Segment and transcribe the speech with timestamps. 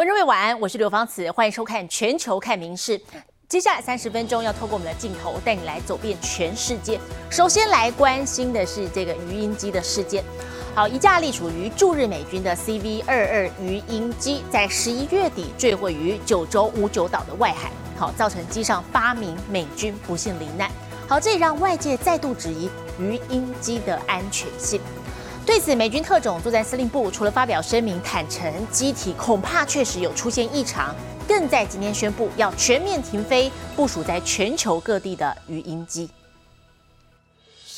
[0.00, 2.98] 观众朋友晚安，我是刘芳慈，欢迎收看《全球看名事》。
[3.46, 6.98] 接下来三十分钟要透过我们的镜头带你来走遍全世界。
[7.30, 10.24] 首先来关心的是这个鱼鹰机的事件。
[10.74, 20.70] 好，一架隶属于驻日美军的 CV 二二鱼鹰机，在十一月底坠毁于九州五九岛的外海，好，造成机上八名美军不幸罹难。
[21.06, 24.80] 好，这也让外界再度质疑鱼鹰机的安全性。
[25.46, 30.94] 对此，美军特种作战司令部除了发表声明坦诚机体恐怕确实有出现异常，
[31.26, 36.08] 更在今天宣布要全面停飞部署在全球各地的鱼鹰机。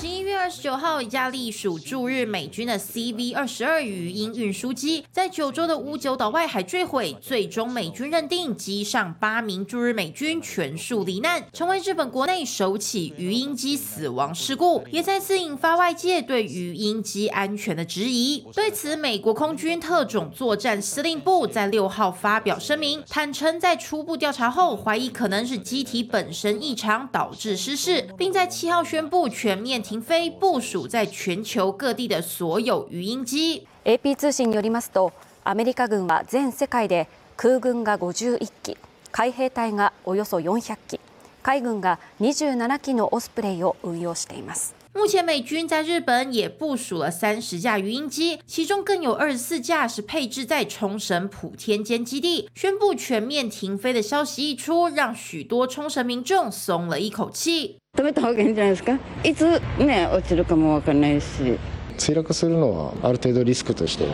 [0.02, 18.44] 十一月二十九号，一架隶属驻日美军的 CV 二十二语音运输机在九州的五九岛外海坠毁，最终美军认定机上八名驻日美军全数罹难，成为日本国内首起鱼鹰机死亡事故，也再次引发外界对鱼鹰机安全的质疑。
[18.52, 29.91] 对此，美国空军特种作战司令部在六号发表声明，坦诚在初步调查后，怀疑可能是机体本身异常导致失事，并在七号宣布全面停。
[29.91, 33.67] 停飞部署在全球各地的所有鱼鹰機。
[33.83, 35.11] AP 通信によりますと、
[35.43, 38.77] アメリカ軍は全世界で空軍が51機、
[39.11, 40.99] 海兵隊がおよそ400機、
[41.43, 44.73] 海軍が27機のオスプレイを運用しています。
[44.93, 52.49] 目前美军在日本也部署了三十架鱼鹰机，其中更有二十四架是配置在冲绳普天间基地。
[52.55, 57.77] 宣布全面停飞的消息一出，让许多冲绳民众松了一口气。
[57.94, 58.98] 止めた方がいいんじゃないですか？
[59.22, 61.58] いつね落ちるかも分かんないし。
[61.98, 64.06] 墜落するのはある程度リスクとして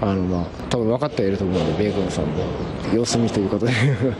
[0.00, 2.44] あのまあ多分分かっていると思うので米軍さんも
[2.94, 3.72] 様子見ということで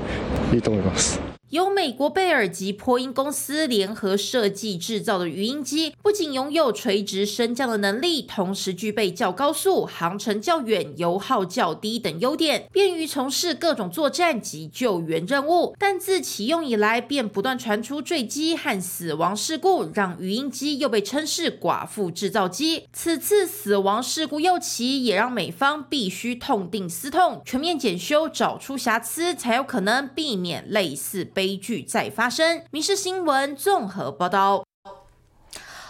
[0.53, 1.28] いいと思います。
[1.51, 15.75] 由美国贝尔及波音公司联合设计制造的鱼鹰机，不仅拥有垂直升降的能力，同时具备较高速、航程较远、油耗较低等优点，便于从事各种作战及救援任务。
[15.79, 22.85] 但自启用以来，便不断传出坠机和死亡事故，让鱼鹰机又被称是“寡妇制造机”。
[22.93, 31.25] 此次死亡事故又起，也让美方必须痛定思痛，全面检修，找出瑕疵，才有可能避免类似。
[31.39, 32.65] 悲剧再发生。
[32.73, 34.65] 民事新闻综合报道。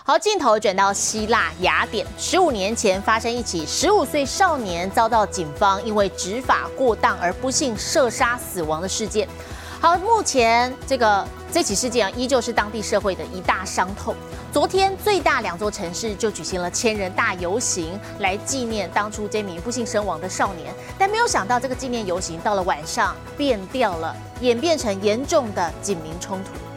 [0.05, 9.27] 好，镜头转到希腊雅典，十五年前发生一起十五岁少年遭到警方因为执法过当而不幸射杀死亡的事件。
[9.81, 14.15] 好，目前这个这起事件啊，依旧是当地社会的一大伤痛。
[14.51, 20.73] 昨天，最大两座城市就举行了千人大游行，来纪念当初这名不幸身亡的少年。
[20.99, 26.68] 但没有想到，这个纪念游行到了晚上变掉了，演变成严重的警民冲突。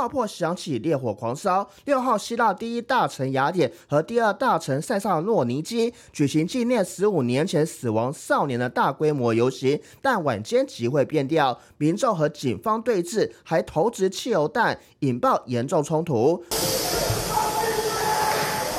[0.00, 1.68] 爆破响起，烈火狂烧。
[1.84, 16.42] 六号，希腊第一大城雅典和第二大城塞萨诺尼基举行纪念十五年前死亡少年的大规模游行，但晚间集会变调，民众和警方对峙，还投掷汽油弹，引爆严重冲突。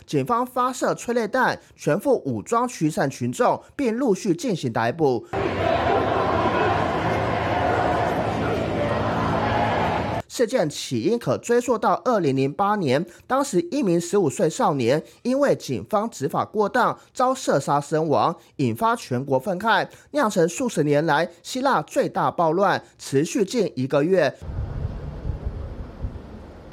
[0.08, 5.28] 警方发射催泪弹，全副武装驱散群众，并陆续进行逮捕。
[10.34, 24.34] 事件起因可追溯到二零零八年，当时一名十五岁少年因为警方执法过当遭射杀身亡，引发全国愤慨，酿成数十年来希腊最大暴乱，持续近一个月。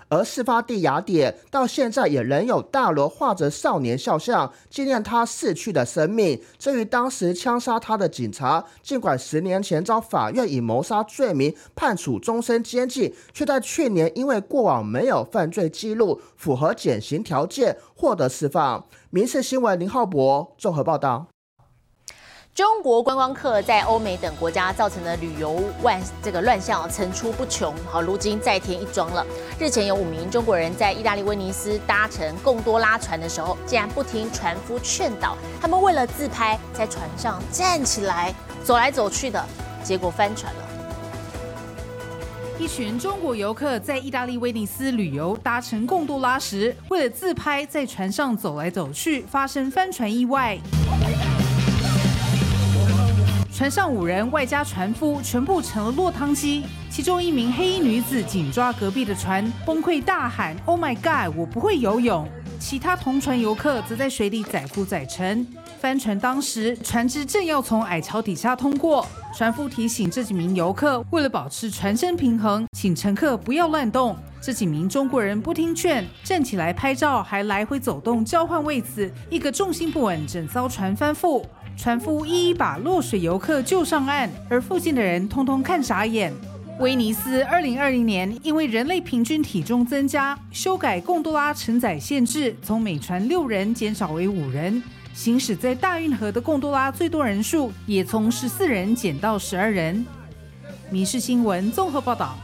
[0.08, 6.40] 而事发地雅典到现在也仍有大楼画着少年肖像，纪念他逝去的生命。
[6.58, 18.86] 至于当时枪杀他的警察，尽管十年前遭法院以谋杀罪名判处终身监禁，却在去年因为过往没有犯罪记录，符合减刑条件，获得释放。
[19.10, 21.26] 民事新闻林浩博综合报道。
[22.58, 29.24] 中国观光客在欧美等国家造成的旅游乱这个乱象层出不穷，好，如今再添一桩了。
[29.60, 38.34] 日前有五名中国人在意大利威尼斯搭乘贡多拉船的时候，竟然不听船夫劝导，他们为了自拍，在船上站起来
[38.64, 39.40] 走来走去的，
[39.84, 40.60] 结果翻船了。
[42.58, 50.58] 一群中国游客在意大利威尼斯旅游，搭乘贡多拉时，为了自拍，在船上走来走去，发生翻船意外。
[53.58, 61.36] 船上五人外加船夫全部成了落汤鸡，其中一名黑衣女子紧抓隔壁的船，崩溃大喊：“Oh my god！
[61.36, 62.24] 我不会游泳！”
[62.60, 65.44] 其他同船游客则在水里载浮载沉。
[65.80, 69.04] 翻船当时，船只正要从矮桥底下通过，
[69.36, 74.16] 船夫提醒这几名游客，为了保持船身平衡，请乘客不要乱动。
[74.40, 81.44] 这几名中国人不听劝，站起来拍照，还来回走动交换位子，一个重心不稳，整艘船翻覆。
[81.78, 86.34] 船夫一一把落水游客救上岸，而附近的人通通看傻眼。
[86.80, 94.82] 威尼斯二零二零年因为人类平均体重增加，修改贡多拉承载限制，从每船六人减少为五人。
[95.14, 100.04] 行驶在大运河的贡多拉最多人数也从十四人减到十二人。
[100.90, 102.36] 民事新闻综合报道。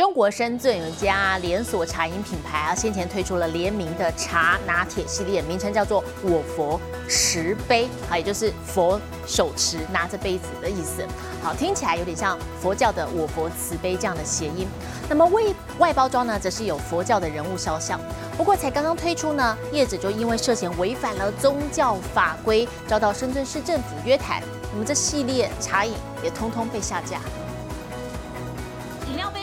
[0.00, 11.06] 中国深圳有一家连锁茶饮品牌啊，先前推出了联名的茶拿铁系列，名称叫做“我佛持杯”，啊，也就是佛手持拿着杯子的意思。
[11.42, 14.66] 好，听起来有点像佛教的“我佛慈悲”这样的谐音。
[15.06, 15.42] 那么外
[15.78, 18.00] 外包装呢，则是有佛教的人物肖像。
[18.38, 24.42] 不过才刚刚推出呢，业者就因为涉嫌违反了宗教法规，遭到深圳市政府约谈。
[24.72, 25.92] 那么这系列茶饮
[26.24, 27.20] 也通通被下架。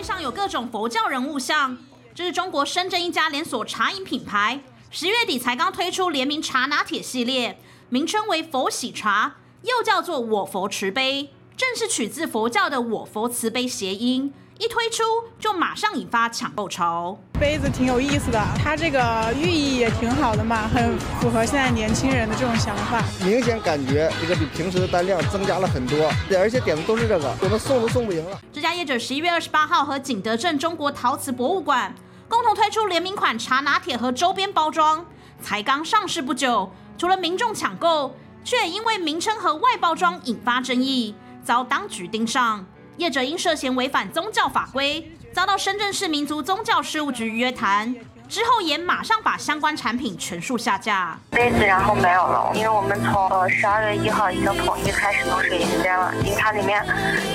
[0.08, 1.78] 上有各种佛教人物像，
[2.16, 7.60] 这是中国深圳一家连锁茶饮品牌，十月底才刚推出联名茶拿铁系列，
[7.90, 14.34] 名称为佛喜茶，又叫做我佛慈悲，正是取自佛教的我佛慈悲谐音。
[14.60, 15.04] 一推出
[15.40, 17.16] 就马上引发抢购潮。
[17.40, 23.04] 杯子挺有意思的，它这个寓意也挺好的嘛，很符合现在年轻人的这种想法。
[23.24, 28.40] 明显感觉这个比平时的单量增加了很多，而且点的都是这个，我们送都送不赢了。
[28.52, 31.94] 这家业者十一月二十八号和景德镇中国陶瓷博物馆
[32.28, 35.06] 共同推出联名款茶拿铁和周边包装，
[35.40, 41.14] 才刚上市不久，除了民众抢购，却因为名称和外包装引发争议，
[41.44, 42.66] 遭当局盯上。
[42.98, 47.96] 业者因涉嫌违反宗教法规，遭到深圳市民族宗教事务局约谈，
[48.28, 51.20] 之后也马上把相关产品全数下架。
[51.30, 56.84] 杯子然后没有了，因为我们从呃十二月一号已经统一开始都是银边了，因为它里面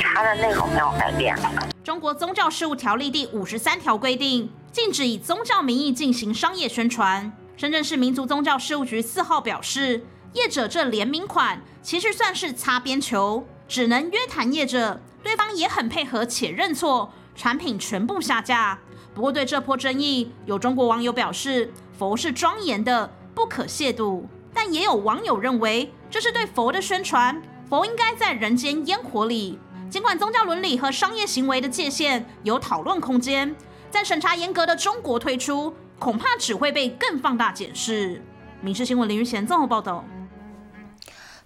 [0.00, 1.37] 查的内容没有改变。
[1.85, 7.32] 中国宗教事务条例第五十三条规定，禁止以宗教名义进行商业宣传。
[7.56, 15.00] 深圳市民族宗教事务局四号表示，业者这联名款其实算是擦边球，只能约谈业者。
[15.23, 18.79] 对方也很配合且认错，产品全部下架。
[19.15, 24.25] 不过对这波争议，有中国网友表示佛是庄严的，不可亵渎。
[24.55, 29.59] 但也有网友认为这是对佛的宣传，佛应该在人间烟火里。
[29.89, 33.55] 尽管宗教伦理和商业行为的界限有讨论空间，
[33.91, 38.23] 在审查严格的中国推出，恐怕只会被更放大检视。
[38.61, 40.05] 民事新闻林玉贤综合报道。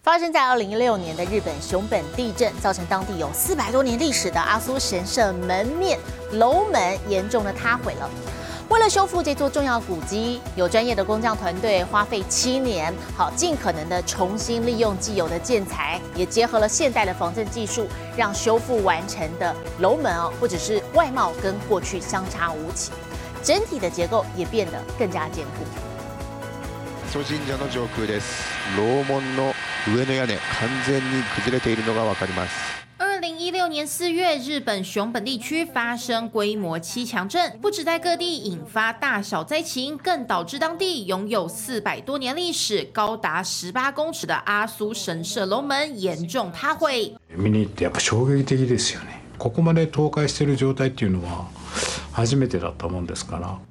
[0.06, 5.98] 发生在二零一六年的日本熊本地震，造成当地有四百多年历史的阿苏神社门面
[6.34, 8.08] 楼门严重的塌毁了。
[8.68, 22.92] 为了修复这座重要古迹，有专业的工匠团队花费七年，好尽可能的重新利用既有的建材，也结合了现代的防震技术，让修复完成的楼门哦，或者是外貌跟过去相差无几，
[23.42, 25.85] 整体的结构也变得更加坚固。
[27.24, 28.44] 神社の上空です。
[28.76, 29.54] 楼門の
[29.94, 32.76] 上の屋根完全に崩れているのがわかります。
[33.18, 47.16] 二零一六年四月，日本熊本地区发生规模七强震，不止在各地引发大小灾情，更导致当地拥有四百多年历史、高达十八公尺的阿苏神社楼门严重塌毁。
[47.36, 49.20] 見に行ってやっぱ衝撃的ですよね。
[49.38, 51.46] ここまで倒壊している状態っていうのは。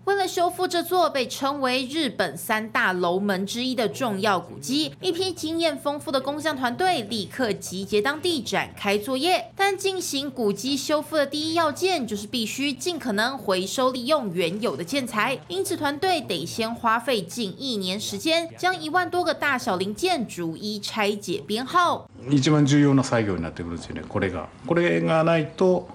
[0.04, 9.50] 为了修复这座被称为日本三大楼门之一的重要古迹，一批经验丰富的工匠团队立刻集结当地展开作业。
[9.56, 22.08] 但进行古迹修复的第一要件就是必须尽可能回收利用原有的建材，因此团队得先花费近一年时间，将一万多个大小零件逐一拆解编号。
[22.28, 24.02] 一番重要な作業になってくるんですよね。
[24.08, 25.88] これがこれがないと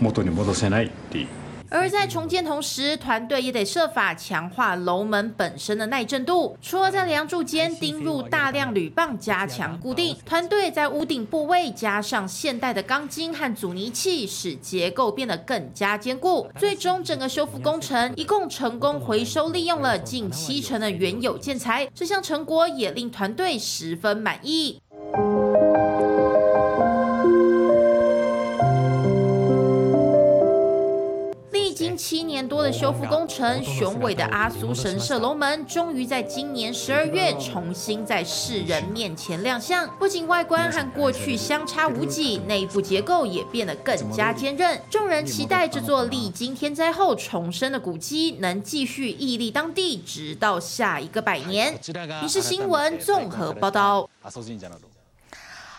[0.00, 1.28] 元に戻せないっていう。
[1.73, 6.55] 而在重建同时，团队也得设法强化楼门本身的耐震度。
[6.61, 16.47] 除了在梁柱间钉入大量铝棒加强固定，团队在屋顶部位加上现代的钢筋和阻尼器，使结构变得更加坚固。
[16.59, 24.79] 最终，整个修复工程一共成功回收利用了近七成的原有建材，这项成果也令团队十分满意。
[32.05, 39.87] 七年多的修复工程，雄伟的阿苏神社龙门终于在今年十二月重新在世人面前亮相。
[39.97, 44.77] 不仅外观和过去相差无几，内部结构也变得更加坚韧。
[44.89, 51.73] 众人期待这座历经天灾后重生的古迹能继续屹立当地，直到下一个百年。
[52.21, 54.09] 你是新闻综合报道。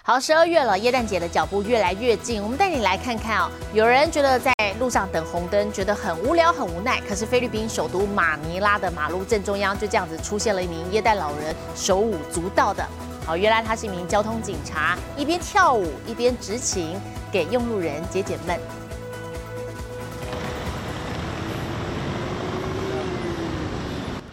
[0.07, 3.51] 好，十二月了，耶诞节的脚步越来越近，我们带你来看看哦。
[3.73, 7.01] 有人觉得在路上等红灯，觉得很无聊、很无奈。
[7.09, 12.85] 可是菲律宾首都马尼拉的马路正中央，就这样子出现了一名耶诞老人，手舞足蹈的。
[13.27, 17.01] 好，原来他是一名交通警察，一边跳舞一边执勤，
[17.33, 18.59] 给用路人解解闷。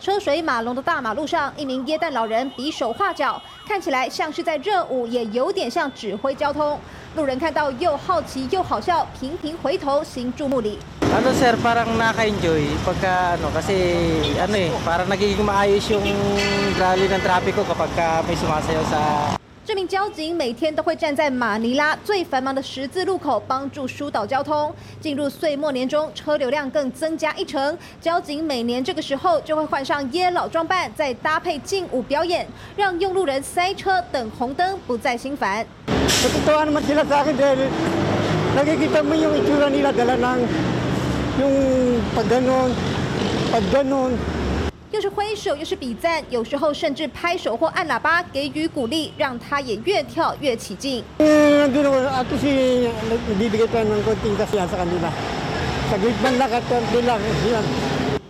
[0.02, 6.80] 车水马龙的大马路上，一名耶诞老人比手画脚，看起来像是在热舞，也有点像指挥交通。
[7.14, 10.80] 路人看到又好奇又好笑，频频回头，行注目礼。
[11.12, 13.76] Ano sir, parang naka-enjoy pagka ano kasi
[14.40, 16.08] ano eh, parang nagiging maayos yung
[16.80, 17.92] rally ng trapiko kapag
[18.24, 19.02] may sumasayaw sa
[19.72, 24.70] 这名交警每天都会站在马尼拉最繁忙的十字路口，帮助疏导交通。
[25.00, 27.78] 进入岁末年中，车流量更增加一成。
[28.02, 35.66] 交警每年这个时候就会换上耶老装扮，再搭配劲舞表演，让用路人塞车等红灯不再心烦。
[44.92, 51.02] 又是挥手又是比赞，有时候甚至拍手或按喇叭给予鼓励，让他也越跳越起劲。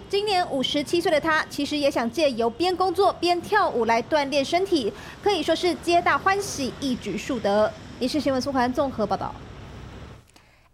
[0.07, 7.71] 今年五十七岁的他，其实也想借由边工作边跳舞来锻炼身体，可以说是皆大欢喜，一举数得。
[7.99, 9.33] 以是新闻苏环综合报道。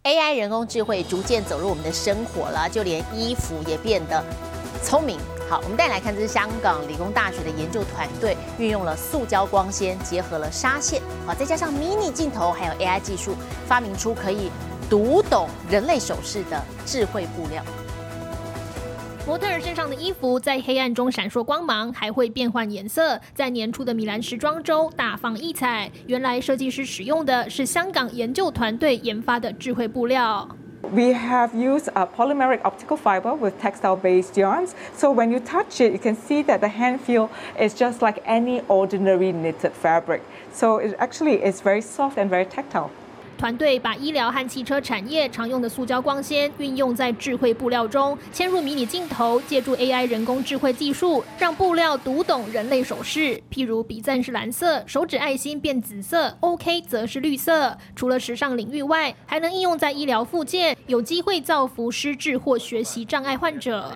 [0.04, 4.22] AI 人工智慧逐渐走入我们的生活了，就连衣服也变得
[4.84, 5.18] 聪明。
[5.50, 13.34] 好，我们带来看，这是香港理工大学的研究团队运用了塑胶光纤，结合了纱线，好，再加上 mini 镜头，还有 AI 技术，
[13.66, 14.52] 发明出可以
[14.90, 17.64] 读懂人类手势的智慧布料。
[19.26, 25.90] 模特儿身上的衣服在黑暗中闪烁光芒，还会变换颜色，在年初的米兰时装周大放异彩。
[26.08, 30.48] 原来设计师使用的是香港研究团队研发的智慧布料。
[30.92, 34.74] We have used a polymeric optical fiber with textile-based yarns.
[34.96, 37.30] So when you touch it, you can see that the hand feel
[37.60, 40.24] is just like any ordinary knitted fabric.
[40.54, 42.90] So it actually is very soft and very tactile.
[43.38, 53.40] 团队把医疗和汽车产业常用的塑胶光纤运用在智慧布料中，嵌入迷你镜头，借助 AI 人工智慧技术，让布料读懂人类手势。
[53.52, 57.78] 譬如比赞是蓝色，手指爱心变紫色，OK 则是绿色。
[57.96, 63.96] 除了时尚领域外，还能应用在医疗附件，有机会造福失智或学习障碍患者。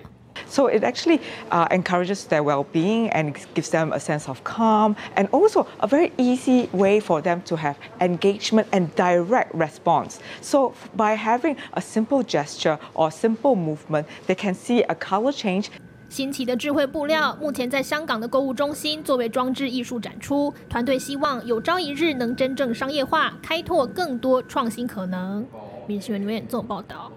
[0.51, 1.19] So it actually
[1.51, 6.11] uh, encourages their well-being and gives them a sense of calm and also a very
[6.17, 10.19] easy way for them to have engagement and direct response.
[10.41, 15.67] So by having a simple gesture or simple movement, they can see a color change
[16.09, 25.45] 新奇的智慧布料目前在香港的购物中心作为装置艺术展出，团队希望有朝一日能真正商业化，开拓更多创新可能。
[25.85, 27.11] 民新闻留言做报道。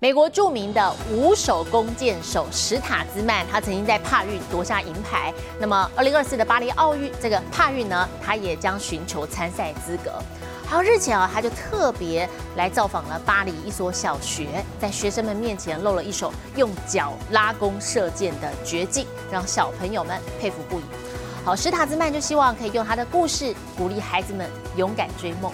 [0.00, 5.34] 美国著名的五手弓箭手史塔兹曼，他曾经在帕运夺下银牌。
[5.58, 10.22] 那么，二零二四的巴黎奥运这个帕运呢，他也将寻求参赛资格。
[10.64, 20.84] 好，日前啊，他就特别来造访了巴黎一所小学，在学生们面前露了一手用脚拉弓射箭的绝技，让小朋友们佩服不已。
[21.44, 25.50] 好，史塔兹曼就希望可以用他的故事鼓励孩子们勇敢追梦。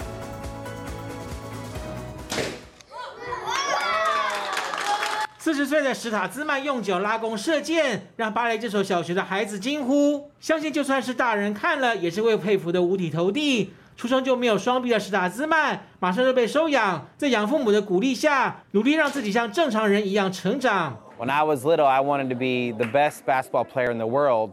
[5.44, 10.30] 四十岁的史塔兹曼用脚拉弓射箭，让巴黎这所小学的孩子惊呼。
[10.38, 13.72] 相信就算是大人看了，也是会佩服的五体投地。
[13.96, 20.98] 出生就没有双臂的史塔兹曼，马上就被收养，在养父母的鼓励下，努力让自己像正常人一样成长。
[21.18, 24.52] When I was little, I wanted to be the best basketball player in the world.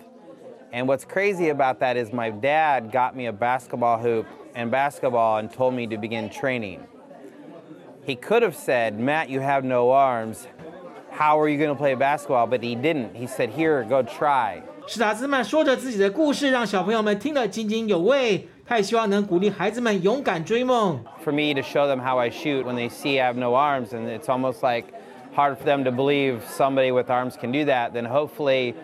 [0.73, 5.37] And what's crazy about that is my dad got me a basketball hoop and basketball
[5.37, 6.81] and told me to begin training.
[8.05, 10.47] He could have said, Matt, you have no arms.
[11.21, 12.47] How are you going to play basketball?
[12.47, 13.15] But he didn't.
[13.15, 14.61] He said, Here, go try.
[14.85, 18.47] 史塔兹曼说着自己的故事，让小朋友们听得津津有味。
[18.65, 20.99] 他也希望能鼓励孩子们勇敢追梦。
[21.23, 23.93] For me to show them how I shoot when they see I have no arms,
[23.93, 24.85] and it's almost like
[25.33, 28.75] hard for them to believe somebody with arms can do that, then hopefully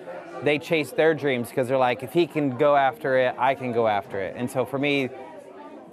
[0.44, 3.74] they chase their dreams because they're like, if he can go after it, I can
[3.74, 4.36] go after it.
[4.38, 5.10] And so for me,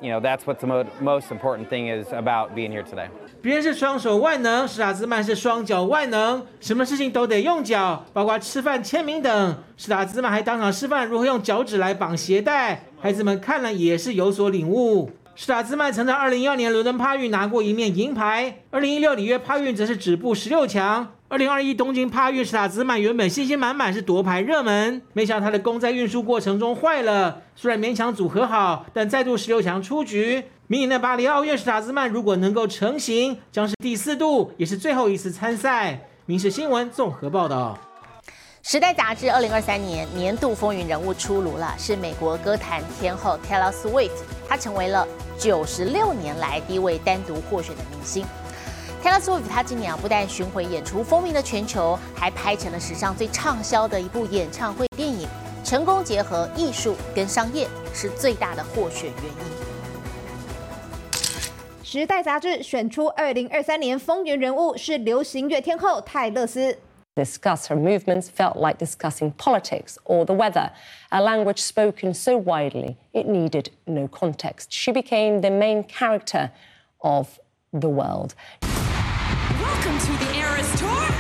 [0.02, 3.08] You know, that's what the mo- most important thing is about being here today.
[3.42, 9.58] 别人是双手万能，史塔兹曼是双脚万能，什么事情都得用脚，包括吃饭、签名等。
[9.78, 15.12] 史塔兹曼还当场示范如何用脚趾来绑鞋带，孩子们看了也是有所领悟。
[15.38, 21.10] 史塔兹曼曾在2012年伦敦帕运拿过一面银牌，2016里约帕运则是止步十六强。
[21.30, 30.46] 2021东京帕运，史塔兹曼原本信心满满，是夺牌热门，没想到他的弓在运输过程中坏了，虽然勉强组合好，但再度十六强出局。
[30.68, 36.00] 明年的巴黎奥运，史塔兹曼如果能够成型，将是第四度，也是最后一次参赛。
[36.26, 37.78] 民事新闻综合报道。
[38.64, 44.10] 时代杂志二零二三年年度风云人物出炉了，是美国歌坛天后 Taylor Swift，
[44.48, 48.26] 她成为了九十六年来第一位单独获选的明星。
[49.04, 55.28] Taylor Swift 她今年啊不但巡回演出风靡了全球，还拍成了史上最畅销的一部演唱会电影，
[55.64, 59.66] 成功结合艺术跟商业，是最大的获选原因。
[61.84, 66.78] 时代杂志选出二零二三年风云人物是流行乐天后泰勒斯。
[67.16, 70.74] Discuss her movements felt like discussing politics or the weather,
[71.14, 74.74] a language spoken so widely it needed no context.
[74.74, 76.52] She became the main character
[77.00, 77.40] of
[77.72, 78.36] the world.
[78.62, 81.15] Welcome to the Eras Tour.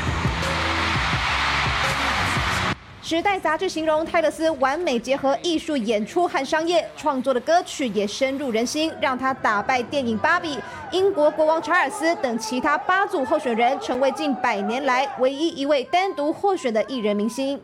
[3.07, 10.55] 时代杂志形容泰勒斯完美结合艺术演出和商业，创作的歌曲也深入人心，让他打败电影《芭比》、
[10.91, 17.61] 英国国王查尔斯等其他八组候选人，成为近百年来唯一一位单独获选的艺人明星。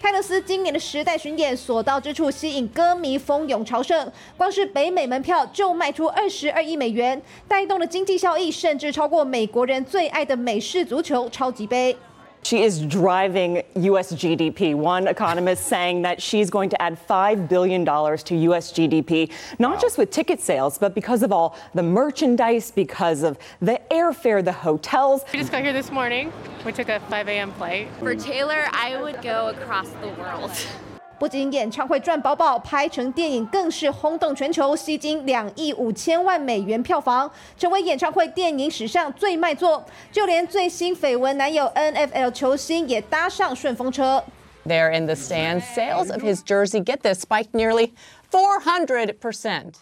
[0.00, 11.96] 泰勒斯今年的时代巡演所到之处，吸引歌迷蜂拥朝圣，光是北美门票就卖出二十二亿美元，带动的经济效益甚至超过美国人最爱的美式足球超级杯。
[12.42, 14.12] She is driving U.S.
[14.12, 14.74] GDP.
[14.74, 18.72] One economist saying that she's going to add $5 billion to U.S.
[18.72, 19.80] GDP, not wow.
[19.80, 24.52] just with ticket sales, but because of all the merchandise, because of the airfare, the
[24.52, 25.24] hotels.
[25.32, 26.32] We just got here this morning.
[26.64, 27.52] We took a 5 a.m.
[27.52, 27.88] flight.
[27.98, 30.50] For Taylor, I would go across the world.
[31.18, 39.84] 不仅演唱会赚饱饱，拍成电影更是轰动全球，吸金两亿五千万美元票房，成为演唱会电影史上最卖座。
[40.12, 44.22] 就连最新绯闻男友 NFL 球星也搭上顺风车。
[44.64, 47.92] There in the stands, sales of his jersey get this spiked nearly
[48.30, 49.72] 400%.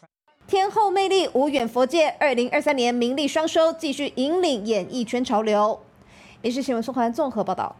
[0.46, 5.80] 天后魅力无远佛界，二零二三年名利双收，继续引领演艺圈潮流。
[6.40, 7.74] 民事新闻宋环综合报道。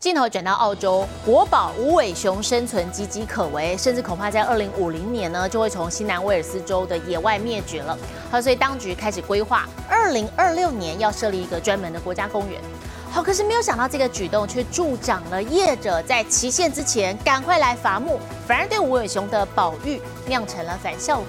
[0.00, 7.94] 镜头转到澳洲，国宝无尾熊生存岌岌可危，甚至恐怕在二零五零年呢就会从新南威尔斯州的野外灭绝了。
[8.30, 12.58] 好，所以当局开始规划，二零二六年要设立一个专门的国家公园。
[13.12, 21.26] 好，可是没有想到这个举动却助长了业者在期限之前赶快来伐木，反而对无尾熊的保育酿成了反效果。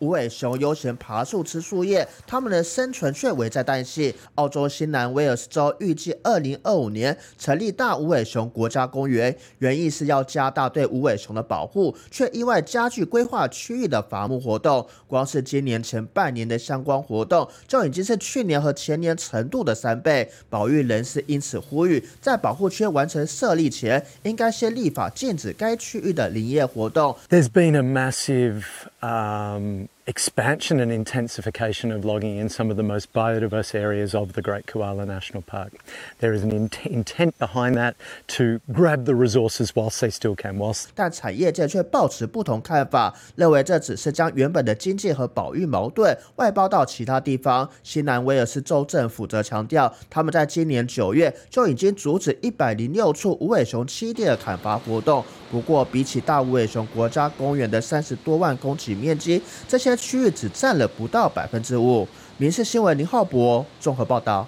[0.00, 4.14] 无尾熊悠闲爬树吃树叶，它们的生存却危在旦夕。
[4.36, 14.86] 澳洲新南威尔斯州预计二零二五年成立大无尾熊国家公园，原意是要加大对无尾熊的保护，却意外加剧规划区域的伐木活动。
[15.06, 20.30] 光是今年前半年的相关活动，就已经是去年和前年程度的三倍。
[20.48, 27.16] 保育人士因此呼吁，在保护区完成设立前，应该先立法禁止该区域的林业活动。
[27.28, 28.62] There's been a massive
[29.00, 34.40] um, expansion and intensification of logging in some of the most biodiverse areas of the
[34.40, 35.74] Great Koala National Park.
[36.18, 37.94] There is an intent behind that
[38.28, 40.56] to grab the resources whilst they still can.
[40.56, 47.68] Whilst 但产业界却抱持不同看法，认为这只是将原本的经济和保育矛盾外包到其他地方。
[47.82, 55.22] 新南威尔士州政府则强调，他们在今年九月就已经阻止一百零六处无尾熊栖地的砍伐活动。
[55.50, 62.08] 不过，比起大无尾熊国家公园的三十多万公顷面积，这些区域只占了不到百分之五。
[62.36, 64.46] 民事新闻林浩博综合报道。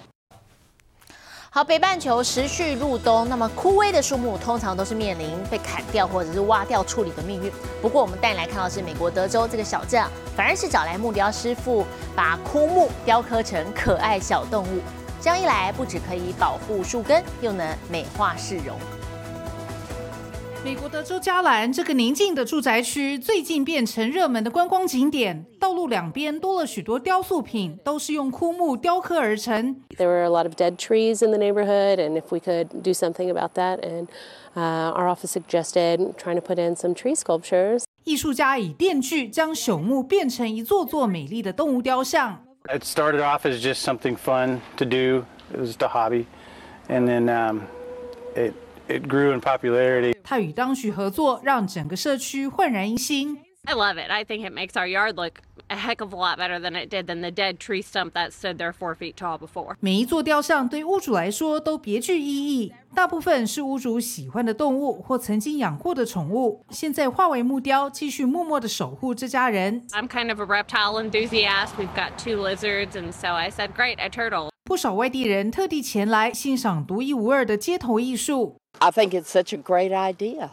[1.53, 7.51] 好，北半球持续入冬，那么枯萎的树木通常都是面临被砍掉或者是挖掉处理的命运。
[7.81, 10.01] 不过，我们带来看到是美国德州这个小镇，
[10.33, 11.85] 反而是找来木雕师傅，
[12.15, 14.79] 把枯木雕刻成可爱小动物。
[15.19, 18.77] 这样一来，不止可以保护树根，又能美化市容。
[20.63, 25.43] 美国德州加兰这个宁静的住宅区，最近变成热门的观光景点。
[25.59, 29.75] 道路两边多了许多雕塑品，都是用枯木雕刻而成。
[29.97, 33.31] There were a lot of dead trees in the neighborhood, and if we could do something
[33.31, 34.07] about that, and
[34.53, 37.83] our office suggested trying to put in some tree sculptures.
[38.03, 42.39] 艺术家以电锯将朽木变成一座座美丽的动物雕像。
[42.65, 45.23] It started off as just something fun to do.
[45.51, 46.25] It was just a hobby,
[46.87, 47.61] and then um,
[48.35, 48.53] it.
[48.91, 50.15] It grew in popularity.
[50.23, 53.39] 他与当局合作，让整个社区焕然一新。
[53.63, 54.09] I love it.
[54.09, 55.33] I think it makes our yard look
[55.67, 58.31] a heck of a lot better than it did than the dead tree stump that
[58.31, 59.75] stood there four feet tall before.
[59.79, 69.83] 每一座雕像对屋主来说都别具意义，大部分是屋主喜欢的动物或曾经养过的宠物，现在化为木雕，继续默默的守护这家人。
[69.91, 71.69] I'm kind of a reptile enthusiast.
[71.77, 78.57] We've got two lizards, and so I said, "Great, a turtle." 不少外地人特地前来欣赏独一无二的街头艺术。
[78.79, 80.49] I think it's such a great idea.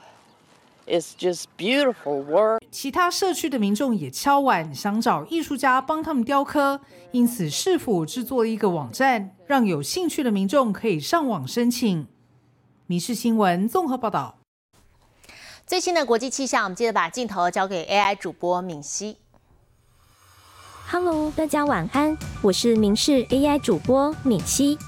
[0.86, 2.60] It's just beautiful work.
[2.70, 6.80] 其他社区的民众也敲碗，想找艺术家帮他们雕刻，
[7.12, 12.06] 因此市府制作了一个网站，让有兴趣的民众可以上网申请。
[12.86, 14.38] 民事新闻综合报道。
[15.66, 19.18] 最新的国际气象，我们接着把镜头交给 AI 主播敏熙。
[20.90, 24.78] Hello，大家晚安，我是民事 AI 主播敏熙。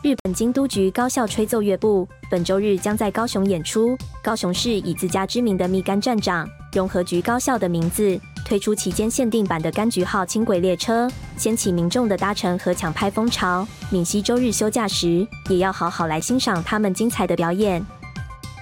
[0.00, 3.98] 日本京都局高校吹奏乐部本周日将在高雄演出。
[4.22, 13.66] 高雄市以自家知名的蜜柑站长融合局高校的名字，推出期间限定版的柑橘号轻轨列车，掀起民众的搭乘和抢拍风潮。
[13.90, 17.84] 闽西周日休假时，也要好好来欣赏他们精彩的表演。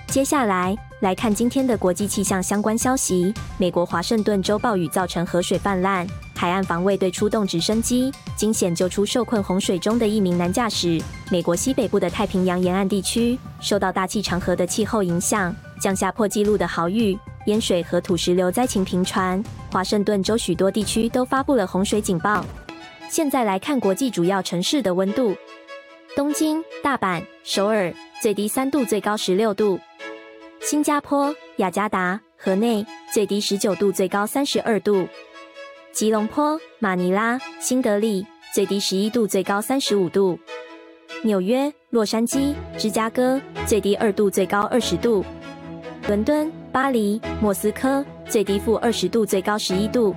[0.07, 3.33] 接下来来看今天的国际气象相关消息。
[3.59, 10.99] 美国华盛顿州暴雨造成河水泛滥，海岸防卫队出动直升机，惊险救出受困洪水中的一名男驾驶。
[11.31, 19.43] 美国西北部的太平洋沿岸地区受到大气长河的气候影响，降下破纪录的豪雨，淹水和土石流灾情频传。
[19.71, 22.43] 华盛顿州许多地区都发布了洪水警报。
[23.11, 25.37] 现在来看国际主要城市的温度：
[26.17, 29.79] 东京、大阪、首尔，最低三度，最高十六度。
[30.69, 35.07] 新加坡、雅加达、河内最低十九度，最高三十二度；
[35.93, 40.37] 吉隆坡、马尼拉、新德里最低十一度，最高三十五度；
[41.23, 45.23] 纽约、洛杉矶、芝加哥最低二度，最高二十度；
[46.09, 50.13] 伦敦、巴黎、莫斯科最低负二十度，最高十一度。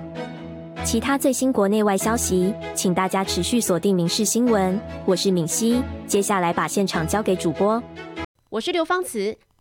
[0.84, 4.74] 其他最新国内外消息，请大家持续锁定《民事新闻》。
[5.04, 7.80] 我是敏熙，接下来把现场交给主播。
[8.48, 9.38] 我是刘芳慈。